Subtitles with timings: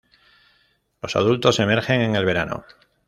[1.03, 2.65] Los adultos emergen en el verano.